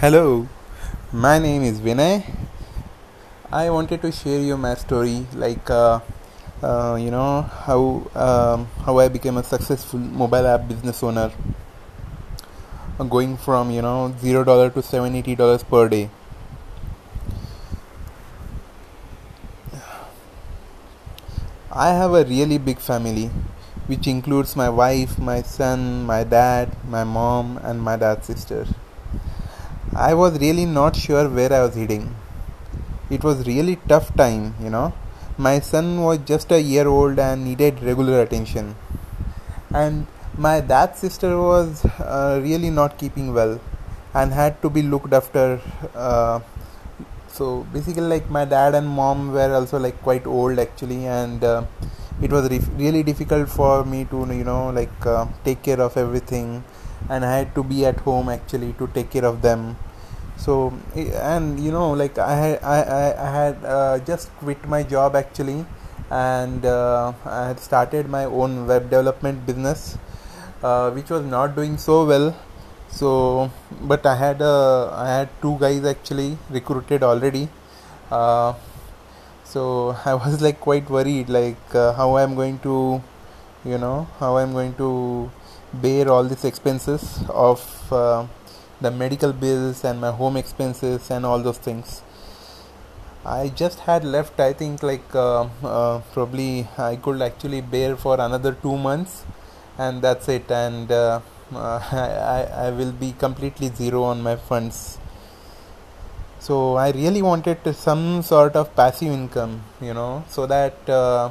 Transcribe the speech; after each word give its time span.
Hello, 0.00 0.48
my 1.12 1.38
name 1.38 1.62
is 1.62 1.78
Vinay. 1.78 2.24
I 3.52 3.68
wanted 3.68 4.00
to 4.00 4.10
share 4.10 4.40
you 4.40 4.56
my 4.56 4.74
story, 4.74 5.26
like 5.34 5.68
uh, 5.68 6.00
uh, 6.62 6.96
you 6.98 7.10
know 7.10 7.42
how 7.42 8.08
um, 8.14 8.64
how 8.86 8.98
I 8.98 9.08
became 9.08 9.36
a 9.36 9.44
successful 9.44 9.98
mobile 9.98 10.46
app 10.46 10.66
business 10.66 11.02
owner, 11.02 11.30
uh, 12.98 13.04
going 13.04 13.36
from 13.36 13.70
you 13.70 13.82
know 13.82 14.14
zero 14.18 14.42
dollar 14.42 14.70
to 14.70 14.82
seven 14.82 15.14
eighty 15.14 15.34
dollars 15.34 15.62
per 15.62 15.86
day. 15.86 16.08
I 21.70 21.90
have 21.90 22.14
a 22.14 22.24
really 22.24 22.56
big 22.56 22.78
family, 22.78 23.26
which 23.86 24.06
includes 24.06 24.56
my 24.56 24.70
wife, 24.70 25.18
my 25.18 25.42
son, 25.42 26.04
my 26.04 26.24
dad, 26.24 26.74
my 26.88 27.04
mom, 27.04 27.58
and 27.58 27.82
my 27.82 27.96
dad's 27.96 28.24
sister. 28.26 28.66
I 29.94 30.14
was 30.14 30.38
really 30.38 30.66
not 30.66 30.94
sure 30.94 31.28
where 31.28 31.52
I 31.52 31.64
was 31.64 31.74
heading. 31.74 32.14
It 33.10 33.24
was 33.24 33.44
really 33.44 33.74
tough 33.88 34.14
time, 34.14 34.54
you 34.62 34.70
know. 34.70 34.92
My 35.36 35.58
son 35.58 36.00
was 36.02 36.18
just 36.18 36.52
a 36.52 36.62
year 36.62 36.86
old 36.86 37.18
and 37.18 37.44
needed 37.44 37.82
regular 37.82 38.22
attention. 38.22 38.76
And 39.74 40.06
my 40.38 40.60
dad's 40.60 41.00
sister 41.00 41.36
was 41.36 41.84
uh, 41.98 42.38
really 42.40 42.70
not 42.70 42.98
keeping 42.98 43.34
well 43.34 43.60
and 44.14 44.32
had 44.32 44.62
to 44.62 44.70
be 44.70 44.82
looked 44.82 45.12
after. 45.12 45.60
Uh, 45.92 46.38
so 47.26 47.66
basically, 47.72 48.02
like 48.02 48.30
my 48.30 48.44
dad 48.44 48.76
and 48.76 48.88
mom 48.88 49.32
were 49.32 49.52
also 49.52 49.80
like 49.80 50.00
quite 50.02 50.24
old 50.24 50.60
actually, 50.60 51.06
and 51.06 51.42
uh, 51.42 51.64
it 52.22 52.30
was 52.30 52.48
re- 52.48 52.60
really 52.76 53.02
difficult 53.02 53.48
for 53.48 53.84
me 53.84 54.04
to 54.04 54.18
you 54.32 54.44
know 54.44 54.70
like 54.70 55.06
uh, 55.06 55.26
take 55.44 55.62
care 55.62 55.80
of 55.80 55.96
everything 55.96 56.62
and 57.08 57.24
I 57.24 57.36
had 57.38 57.54
to 57.54 57.64
be 57.64 57.86
at 57.86 58.00
home 58.00 58.28
actually 58.28 58.72
to 58.74 58.86
take 58.88 59.10
care 59.10 59.24
of 59.24 59.42
them. 59.42 59.76
So 60.36 60.72
and 60.96 61.60
you 61.60 61.70
know 61.70 61.90
like 61.92 62.18
I 62.18 62.34
had 62.34 62.62
I, 62.62 62.82
I, 62.82 63.28
I 63.28 63.30
had 63.30 63.64
uh, 63.64 63.98
just 64.00 64.30
quit 64.38 64.66
my 64.66 64.82
job 64.82 65.16
actually 65.16 65.66
and 66.10 66.64
uh, 66.64 67.12
I 67.24 67.48
had 67.48 67.60
started 67.60 68.08
my 68.08 68.24
own 68.24 68.66
web 68.66 68.90
development 68.90 69.46
business 69.46 69.98
uh, 70.62 70.90
which 70.90 71.10
was 71.10 71.24
not 71.24 71.54
doing 71.54 71.76
so 71.78 72.04
well 72.04 72.34
so 72.90 73.50
but 73.82 74.04
I 74.04 74.16
had 74.16 74.42
uh, 74.42 74.90
I 74.90 75.08
had 75.08 75.28
two 75.40 75.56
guys 75.60 75.84
actually 75.84 76.36
recruited 76.50 77.02
already 77.02 77.48
uh, 78.10 78.54
so 79.44 79.96
I 80.04 80.14
was 80.14 80.40
like 80.40 80.60
quite 80.60 80.90
worried 80.90 81.28
like 81.28 81.74
uh, 81.74 81.92
how 81.92 82.16
I'm 82.16 82.34
going 82.34 82.58
to 82.60 83.02
you 83.64 83.78
know 83.78 84.08
how 84.18 84.36
I'm 84.38 84.52
going 84.52 84.74
to 84.74 85.30
bear 85.72 86.08
all 86.08 86.24
these 86.24 86.44
expenses 86.44 87.22
of 87.28 87.92
uh, 87.92 88.26
the 88.80 88.90
medical 88.90 89.32
bills 89.32 89.84
and 89.84 90.00
my 90.00 90.10
home 90.10 90.36
expenses 90.36 91.10
and 91.10 91.24
all 91.26 91.40
those 91.40 91.58
things. 91.58 92.02
I 93.24 93.48
just 93.48 93.80
had 93.80 94.02
left 94.02 94.40
i 94.40 94.54
think 94.54 94.82
like 94.82 95.14
uh, 95.14 95.46
uh, 95.62 96.00
probably 96.14 96.66
i 96.78 96.96
could 96.96 97.20
actually 97.20 97.60
bear 97.60 97.94
for 97.94 98.18
another 98.18 98.52
2 98.52 98.78
months 98.78 99.24
and 99.78 100.00
that's 100.02 100.28
it. 100.28 100.50
And 100.50 100.90
uh, 100.90 101.20
I, 101.52 102.48
I 102.66 102.70
will 102.70 102.92
be 102.92 103.12
completely 103.12 103.68
zero 103.68 104.04
on 104.04 104.22
my 104.22 104.36
funds. 104.36 104.98
So 106.38 106.76
i 106.76 106.90
really 106.90 107.20
wanted 107.20 107.58
some 107.74 108.22
sort 108.22 108.56
of 108.56 108.74
passive 108.74 109.12
income 109.12 109.62
you 109.80 109.92
know 109.92 110.24
so 110.28 110.46
that 110.46 110.88
uh, 110.88 111.30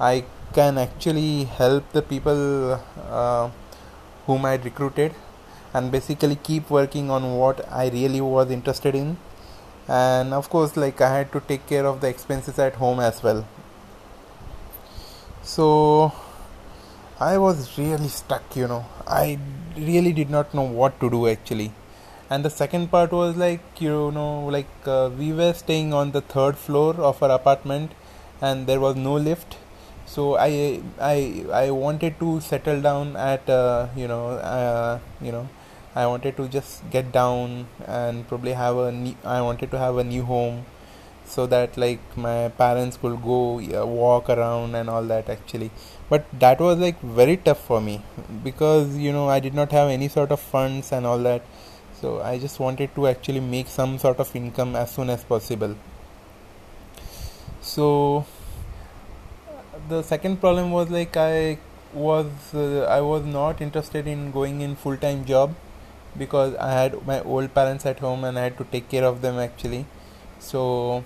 i 0.00 0.24
can 0.52 0.78
actually 0.78 1.44
help 1.44 1.92
the 1.92 2.02
people 2.02 2.80
uh, 3.20 3.48
whom 4.28 4.44
I 4.44 4.54
recruited 4.54 5.14
and 5.74 5.90
basically 5.90 6.36
keep 6.48 6.70
working 6.70 7.10
on 7.10 7.26
what 7.38 7.66
I 7.72 7.88
really 7.88 8.20
was 8.20 8.50
interested 8.50 8.94
in. 8.94 9.16
And 9.88 10.34
of 10.34 10.50
course 10.50 10.76
like 10.76 11.00
I 11.00 11.10
had 11.16 11.32
to 11.32 11.40
take 11.40 11.66
care 11.66 11.86
of 11.86 12.00
the 12.02 12.08
expenses 12.08 12.58
at 12.58 12.74
home 12.74 13.00
as 13.00 13.22
well. 13.22 13.46
So 15.42 16.12
I 17.18 17.38
was 17.38 17.78
really 17.78 18.08
stuck 18.08 18.54
you 18.54 18.68
know. 18.68 18.84
I 19.06 19.38
really 19.76 20.12
did 20.12 20.30
not 20.30 20.52
know 20.54 20.68
what 20.80 21.00
to 21.00 21.10
do 21.10 21.26
actually. 21.26 21.72
And 22.30 22.44
the 22.44 22.50
second 22.50 22.90
part 22.90 23.12
was 23.12 23.36
like 23.36 23.80
you 23.80 24.10
know 24.18 24.46
like 24.56 24.74
uh, 24.86 25.10
we 25.18 25.32
were 25.32 25.54
staying 25.54 25.94
on 25.94 26.12
the 26.12 26.20
third 26.20 26.58
floor 26.66 26.94
of 27.12 27.22
our 27.22 27.30
apartment 27.30 27.92
and 28.42 28.66
there 28.66 28.80
was 28.80 28.94
no 28.96 29.14
lift 29.14 29.56
so 30.12 30.22
I 30.36 30.80
I 31.00 31.44
I 31.52 31.70
wanted 31.70 32.18
to 32.20 32.40
settle 32.40 32.80
down 32.80 33.16
at 33.16 33.48
uh, 33.48 33.88
you 33.96 34.08
know 34.08 34.24
uh, 34.54 34.98
you 35.20 35.32
know 35.32 35.48
I 35.94 36.06
wanted 36.06 36.36
to 36.38 36.48
just 36.48 36.88
get 36.90 37.12
down 37.12 37.66
and 37.86 38.26
probably 38.28 38.52
have 38.52 38.76
a 38.76 38.92
new, 38.92 39.14
I 39.24 39.40
wanted 39.42 39.70
to 39.72 39.78
have 39.78 39.96
a 39.98 40.04
new 40.04 40.22
home 40.24 40.64
so 41.24 41.46
that 41.46 41.76
like 41.76 42.00
my 42.16 42.48
parents 42.50 42.96
could 42.96 43.22
go 43.22 43.60
uh, 43.60 43.84
walk 43.86 44.30
around 44.30 44.74
and 44.74 44.88
all 44.90 45.02
that 45.04 45.28
actually. 45.28 45.70
But 46.08 46.26
that 46.40 46.60
was 46.60 46.78
like 46.78 47.00
very 47.02 47.36
tough 47.36 47.60
for 47.64 47.80
me 47.80 48.02
because 48.44 48.96
you 48.96 49.12
know 49.12 49.28
I 49.28 49.40
did 49.40 49.54
not 49.54 49.72
have 49.72 49.88
any 49.90 50.08
sort 50.08 50.30
of 50.30 50.40
funds 50.40 50.92
and 50.92 51.06
all 51.06 51.18
that. 51.30 51.42
So 52.00 52.20
I 52.22 52.38
just 52.38 52.60
wanted 52.60 52.94
to 52.94 53.08
actually 53.08 53.40
make 53.40 53.66
some 53.68 53.98
sort 53.98 54.20
of 54.20 54.34
income 54.36 54.76
as 54.76 54.92
soon 54.92 55.10
as 55.10 55.24
possible. 55.24 55.74
So 57.60 58.24
the 59.88 60.02
second 60.02 60.38
problem 60.40 60.70
was 60.70 60.90
like 60.90 61.16
I 61.16 61.58
was 61.92 62.26
uh, 62.54 62.82
I 62.96 63.00
was 63.00 63.24
not 63.24 63.60
interested 63.60 64.06
in 64.06 64.30
going 64.30 64.60
in 64.60 64.76
full 64.76 64.96
time 64.96 65.24
job 65.24 65.54
because 66.16 66.54
I 66.56 66.72
had 66.72 67.06
my 67.06 67.20
old 67.22 67.54
parents 67.54 67.86
at 67.86 68.00
home 68.00 68.24
and 68.24 68.38
I 68.38 68.42
had 68.44 68.58
to 68.58 68.64
take 68.64 68.88
care 68.88 69.04
of 69.04 69.22
them 69.22 69.38
actually. 69.38 69.86
So 70.38 71.04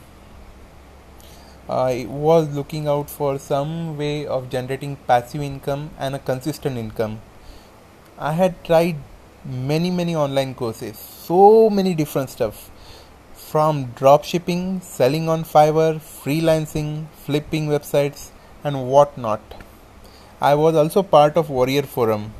I 1.69 2.07
was 2.09 2.53
looking 2.55 2.89
out 2.89 3.09
for 3.09 3.39
some 3.39 3.97
way 3.97 4.27
of 4.27 4.51
generating 4.51 4.97
passive 5.07 5.43
income 5.43 5.91
and 5.99 6.17
a 6.17 6.19
consistent 6.19 6.77
income. 6.77 7.21
I 8.19 8.33
had 8.33 8.63
tried 8.65 8.97
many 9.45 9.91
many 9.91 10.17
online 10.17 10.55
courses, 10.55 10.99
so 10.99 11.71
many 11.71 11.95
different 11.95 12.31
stuff 12.31 12.69
from 13.35 13.87
drop 13.97 14.25
shipping, 14.25 14.81
selling 14.81 15.29
on 15.29 15.45
Fiverr, 15.45 15.97
freelancing, 16.01 17.07
flipping 17.25 17.69
websites 17.69 18.32
and 18.65 18.89
whatnot. 18.89 19.41
I 20.41 20.55
was 20.55 20.75
also 20.75 21.03
part 21.03 21.37
of 21.37 21.51
Warrior 21.51 21.83
Forum. 21.83 22.33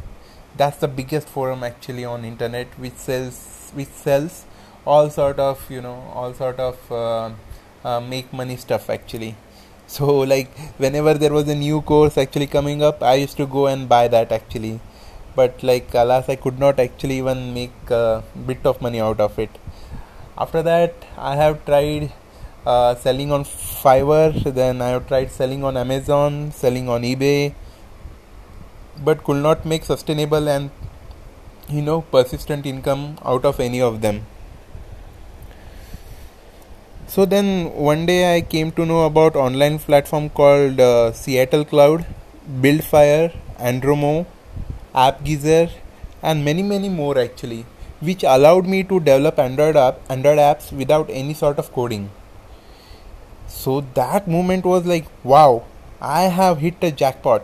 That's 0.57 0.79
the 0.79 0.89
biggest 0.89 1.29
forum 1.29 1.63
actually 1.65 2.05
on 2.05 2.25
internet, 2.25 2.67
which 2.79 2.95
sells 2.95 3.71
which 3.75 3.89
sells 3.89 4.45
all 4.85 5.09
sort 5.11 5.39
of 5.39 5.71
you 5.71 5.81
know 5.81 5.99
all 6.15 6.35
sort 6.35 6.59
of 6.59 6.93
uh, 6.93 7.31
uh, 7.85 8.01
make 8.01 8.33
money 8.33 8.57
stuff 8.57 8.91
actually. 8.91 9.35
So 9.93 10.07
like 10.33 10.51
whenever 10.79 11.13
there 11.15 11.33
was 11.33 11.49
a 11.49 11.55
new 11.55 11.83
course 11.83 12.17
actually 12.17 12.47
coming 12.47 12.83
up, 12.83 13.03
I 13.03 13.15
used 13.15 13.37
to 13.37 13.47
go 13.47 13.67
and 13.67 13.89
buy 13.89 14.09
that 14.09 14.33
actually. 14.33 14.81
But 15.35 15.63
like 15.63 15.93
alas, 15.95 16.29
I 16.29 16.37
could 16.37 16.59
not 16.59 16.81
actually 16.81 17.19
even 17.19 17.53
make 17.55 17.91
a 17.91 18.23
bit 18.47 18.65
of 18.65 18.81
money 18.81 19.01
out 19.01 19.21
of 19.21 19.39
it. 19.39 19.51
After 20.39 20.63
that, 20.63 20.95
I 21.17 21.37
have 21.37 21.65
tried 21.67 22.13
uh, 22.67 22.95
selling 22.95 23.33
on 23.33 23.45
Fiverr, 23.45 24.55
then 24.55 24.81
I 24.81 24.89
have 24.91 25.09
tried 25.09 25.31
selling 25.31 25.65
on 25.65 25.77
Amazon, 25.77 26.53
selling 26.53 26.89
on 26.89 27.03
eBay, 27.03 27.55
but 29.05 29.25
could 29.25 29.43
not 29.43 29.65
make 29.65 29.85
sustainable 29.85 30.49
and 30.49 30.71
you 31.69 31.83
know 31.83 32.03
persistent 32.03 32.67
income 32.67 33.19
out 33.25 33.45
of 33.45 33.59
any 33.59 33.81
of 33.81 34.01
them. 34.01 34.27
So 37.09 37.27
then 37.27 37.73
one 37.75 38.07
day 38.07 38.37
I 38.37 38.41
came 38.41 38.71
to 38.73 38.87
know 38.87 39.05
about 39.07 39.37
online 39.37 39.79
platform 39.79 40.31
called 40.31 40.81
uh, 40.81 41.13
Seattle 41.13 41.65
Cloud, 41.65 42.07
Buildfire, 42.61 43.33
Andromo, 43.59 44.27
AppGeyser, 44.95 45.71
and 46.23 46.45
many 46.45 46.63
many 46.63 46.89
more 46.89 47.19
actually, 47.19 47.67
which 48.01 48.23
allowed 48.23 48.67
me 48.67 48.83
to 48.85 49.01
develop 49.01 49.39
Android 49.39 49.77
app 49.77 50.01
Android 50.09 50.39
apps 50.39 50.73
without 50.73 51.11
any 51.11 51.35
sort 51.35 51.59
of 51.59 51.73
coding 51.73 52.11
so 53.47 53.81
that 53.95 54.29
moment 54.29 54.65
was 54.65 54.87
like 54.87 55.07
wow 55.25 55.65
i 56.01 56.23
have 56.23 56.59
hit 56.59 56.75
a 56.83 56.91
jackpot. 56.91 57.43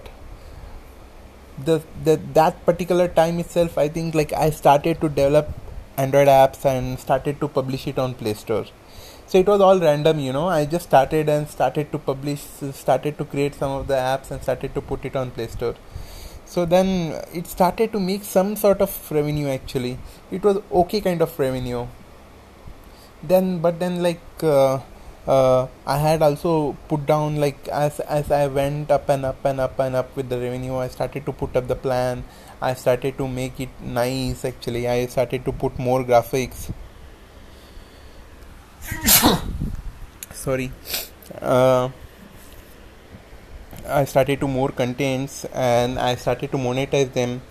The, 1.64 1.82
the 2.04 2.20
that 2.34 2.64
particular 2.64 3.08
time 3.08 3.40
itself 3.40 3.78
i 3.78 3.88
think 3.88 4.14
like 4.14 4.32
i 4.32 4.50
started 4.50 5.00
to 5.00 5.08
develop 5.08 5.48
android 5.96 6.28
apps 6.28 6.64
and 6.64 6.98
started 7.00 7.40
to 7.40 7.48
publish 7.48 7.86
it 7.88 7.98
on 7.98 8.14
play 8.14 8.34
store. 8.34 8.66
So 9.26 9.38
it 9.38 9.46
was 9.46 9.60
all 9.60 9.78
random 9.78 10.20
you 10.20 10.32
know. 10.32 10.48
I 10.48 10.64
just 10.64 10.86
started 10.86 11.28
and 11.28 11.48
started 11.48 11.90
to 11.92 11.98
publish 11.98 12.40
started 12.72 13.18
to 13.18 13.24
create 13.24 13.54
some 13.54 13.72
of 13.72 13.88
the 13.88 13.94
apps 13.94 14.30
and 14.30 14.42
started 14.42 14.74
to 14.74 14.80
put 14.80 15.04
it 15.04 15.16
on 15.16 15.32
play 15.32 15.48
store. 15.48 15.74
So 16.46 16.64
then 16.64 17.20
it 17.34 17.46
started 17.46 17.92
to 17.92 18.00
make 18.00 18.24
some 18.24 18.56
sort 18.56 18.80
of 18.80 18.92
revenue 19.10 19.48
actually. 19.48 19.98
It 20.30 20.42
was 20.42 20.62
okay 20.82 21.00
kind 21.00 21.20
of 21.20 21.38
revenue. 21.38 21.86
Then 23.22 23.58
but 23.58 23.80
then 23.80 24.02
like 24.02 24.22
uh, 24.42 24.78
uh, 25.28 25.68
I 25.86 25.98
had 25.98 26.22
also 26.22 26.74
put 26.88 27.04
down 27.04 27.36
like 27.36 27.68
as 27.68 28.00
as 28.00 28.30
I 28.30 28.46
went 28.46 28.90
up 28.90 29.10
and 29.10 29.26
up 29.26 29.44
and 29.44 29.60
up 29.60 29.78
and 29.78 29.94
up 29.94 30.16
with 30.16 30.30
the 30.30 30.38
revenue, 30.38 30.76
I 30.76 30.88
started 30.88 31.26
to 31.26 31.32
put 31.32 31.54
up 31.54 31.68
the 31.68 31.76
plan. 31.76 32.24
I 32.62 32.72
started 32.72 33.18
to 33.18 33.28
make 33.28 33.60
it 33.60 33.68
nice. 33.80 34.46
Actually, 34.46 34.88
I 34.88 35.04
started 35.06 35.44
to 35.44 35.52
put 35.52 35.78
more 35.78 36.02
graphics. 36.02 36.72
Sorry, 40.32 40.72
uh, 41.42 41.90
I 43.86 44.04
started 44.06 44.40
to 44.40 44.48
more 44.48 44.70
contents 44.70 45.44
and 45.52 45.98
I 45.98 46.14
started 46.14 46.52
to 46.52 46.56
monetize 46.56 47.12
them. 47.12 47.42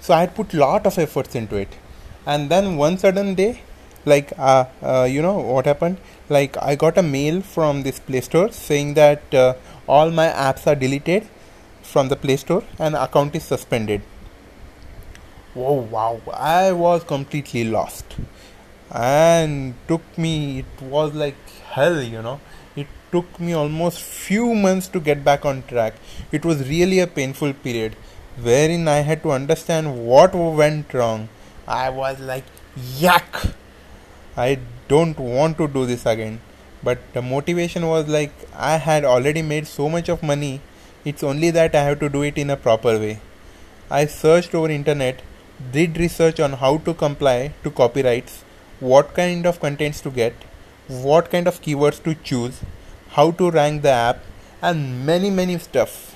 So 0.00 0.14
I 0.14 0.20
had 0.20 0.36
put 0.36 0.54
lot 0.54 0.86
of 0.86 0.96
efforts 0.96 1.34
into 1.34 1.56
it, 1.56 1.80
and 2.24 2.48
then 2.48 2.76
one 2.76 2.98
sudden 2.98 3.34
day 3.34 3.62
like 4.06 4.32
uh, 4.38 4.64
uh, 4.82 5.04
you 5.10 5.20
know 5.20 5.38
what 5.38 5.66
happened? 5.66 5.98
Like 6.28 6.56
I 6.62 6.76
got 6.76 6.96
a 6.96 7.02
mail 7.02 7.40
from 7.42 7.82
this 7.82 7.98
Play 7.98 8.20
Store 8.20 8.50
saying 8.52 8.94
that 8.94 9.34
uh, 9.34 9.54
all 9.86 10.10
my 10.10 10.28
apps 10.28 10.66
are 10.66 10.74
deleted 10.74 11.28
from 11.82 12.08
the 12.08 12.16
Play 12.16 12.36
Store 12.36 12.62
and 12.78 12.94
account 12.94 13.34
is 13.34 13.44
suspended. 13.44 14.02
Oh 15.54 15.80
wow. 15.96 16.20
I 16.32 16.72
was 16.72 17.04
completely 17.04 17.64
lost. 17.64 18.04
And 18.90 19.74
took 19.88 20.02
me 20.16 20.60
it 20.60 20.82
was 20.82 21.14
like 21.14 21.36
hell 21.72 22.00
you 22.02 22.22
know. 22.22 22.40
It 22.76 22.86
took 23.10 23.40
me 23.40 23.52
almost 23.52 24.00
few 24.00 24.54
months 24.54 24.88
to 24.88 25.00
get 25.00 25.24
back 25.24 25.44
on 25.44 25.62
track. 25.64 25.94
It 26.30 26.44
was 26.44 26.68
really 26.68 27.00
a 27.00 27.06
painful 27.06 27.52
period 27.54 27.96
wherein 28.42 28.86
i 28.86 28.96
had 28.96 29.22
to 29.22 29.30
understand 29.32 30.06
what 30.06 30.34
went 30.34 30.92
wrong. 30.92 31.28
I 31.66 31.88
was 31.90 32.20
like 32.20 32.44
yuck 32.76 33.54
i 34.36 34.58
don't 34.88 35.18
want 35.18 35.58
to 35.58 35.68
do 35.68 35.84
this 35.86 36.06
again 36.06 36.40
but 36.82 36.98
the 37.14 37.22
motivation 37.22 37.86
was 37.86 38.08
like 38.08 38.32
i 38.54 38.76
had 38.76 39.04
already 39.04 39.42
made 39.42 39.66
so 39.66 39.88
much 39.88 40.08
of 40.08 40.22
money 40.22 40.60
it's 41.04 41.22
only 41.22 41.50
that 41.50 41.74
i 41.74 41.82
have 41.82 41.98
to 42.00 42.08
do 42.08 42.22
it 42.22 42.38
in 42.38 42.50
a 42.50 42.56
proper 42.56 42.98
way 42.98 43.18
i 43.90 44.04
searched 44.06 44.54
over 44.54 44.70
internet 44.70 45.22
did 45.72 45.96
research 45.98 46.38
on 46.38 46.52
how 46.64 46.76
to 46.78 46.92
comply 46.94 47.52
to 47.62 47.70
copyrights 47.70 48.44
what 48.80 49.14
kind 49.14 49.46
of 49.46 49.58
contents 49.58 50.00
to 50.02 50.10
get, 50.10 50.34
what 50.88 51.30
kind 51.30 51.46
of 51.48 51.62
keywords 51.62 52.02
to 52.02 52.14
choose, 52.14 52.60
how 53.10 53.30
to 53.30 53.50
rank 53.50 53.82
the 53.82 53.90
app, 53.90 54.20
and 54.60 55.06
many, 55.06 55.30
many 55.30 55.58
stuff. 55.58 56.14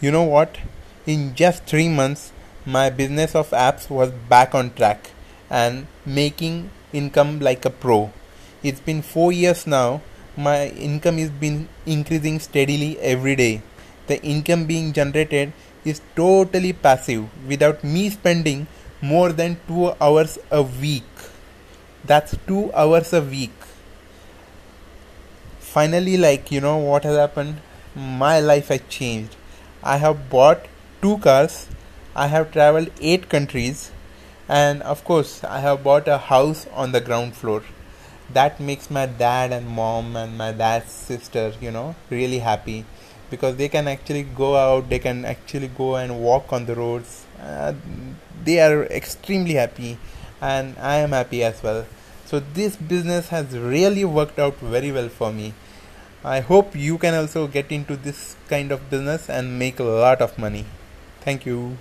You 0.00 0.10
know 0.10 0.24
what? 0.24 0.58
In 1.06 1.34
just 1.34 1.64
three 1.64 1.88
months, 1.88 2.32
my 2.66 2.90
business 2.90 3.34
of 3.34 3.50
apps 3.50 3.88
was 3.88 4.10
back 4.10 4.54
on 4.54 4.72
track 4.74 5.10
and 5.50 5.86
making 6.06 6.70
income 6.92 7.40
like 7.40 7.64
a 7.64 7.70
pro. 7.70 8.12
It's 8.62 8.80
been 8.80 9.02
four 9.02 9.32
years 9.32 9.66
now. 9.66 10.00
My 10.36 10.68
income 10.68 11.18
is 11.18 11.30
been 11.30 11.68
increasing 11.86 12.38
steadily 12.38 12.98
every 13.00 13.36
day. 13.36 13.62
The 14.06 14.22
income 14.22 14.66
being 14.66 14.92
generated 14.92 15.52
is 15.84 16.00
totally 16.14 16.72
passive 16.72 17.28
without 17.46 17.82
me 17.82 18.10
spending 18.10 18.66
more 19.02 19.32
than 19.32 19.58
two 19.66 19.92
hours 20.00 20.38
a 20.50 20.62
week. 20.62 21.04
That's 22.04 22.36
two 22.46 22.72
hours 22.72 23.12
a 23.12 23.22
week. 23.22 23.52
Finally, 25.58 26.16
like, 26.16 26.50
you 26.50 26.60
know 26.60 26.76
what 26.76 27.04
has 27.04 27.16
happened? 27.16 27.60
My 27.94 28.40
life 28.40 28.68
has 28.68 28.80
changed. 28.88 29.36
I 29.82 29.96
have 29.96 30.28
bought 30.28 30.66
two 31.00 31.18
cars, 31.18 31.68
I 32.14 32.26
have 32.26 32.52
traveled 32.52 32.90
eight 33.00 33.28
countries, 33.28 33.90
and 34.50 34.82
of 34.82 35.04
course, 35.04 35.44
I 35.44 35.60
have 35.60 35.84
bought 35.84 36.08
a 36.08 36.18
house 36.18 36.66
on 36.74 36.90
the 36.90 37.00
ground 37.00 37.36
floor. 37.36 37.62
That 38.32 38.58
makes 38.58 38.90
my 38.90 39.06
dad 39.06 39.52
and 39.52 39.68
mom 39.68 40.16
and 40.16 40.36
my 40.36 40.50
dad's 40.50 40.90
sister, 40.90 41.52
you 41.60 41.70
know, 41.70 41.94
really 42.10 42.40
happy 42.40 42.84
because 43.30 43.56
they 43.56 43.68
can 43.68 43.86
actually 43.86 44.24
go 44.24 44.56
out, 44.56 44.88
they 44.88 44.98
can 44.98 45.24
actually 45.24 45.68
go 45.68 45.94
and 45.94 46.20
walk 46.20 46.52
on 46.52 46.66
the 46.66 46.74
roads. 46.74 47.26
Uh, 47.40 47.74
they 48.44 48.58
are 48.60 48.86
extremely 48.86 49.54
happy 49.54 49.98
and 50.40 50.76
I 50.78 50.96
am 50.96 51.10
happy 51.10 51.44
as 51.44 51.62
well. 51.62 51.86
So 52.26 52.40
this 52.40 52.74
business 52.74 53.28
has 53.28 53.56
really 53.56 54.04
worked 54.04 54.40
out 54.40 54.56
very 54.56 54.90
well 54.90 55.08
for 55.08 55.32
me. 55.32 55.54
I 56.24 56.40
hope 56.40 56.74
you 56.74 56.98
can 56.98 57.14
also 57.14 57.46
get 57.46 57.70
into 57.70 57.96
this 57.96 58.34
kind 58.48 58.72
of 58.72 58.90
business 58.90 59.30
and 59.30 59.60
make 59.60 59.78
a 59.78 59.84
lot 59.84 60.20
of 60.20 60.36
money. 60.38 60.64
Thank 61.20 61.46
you. 61.46 61.78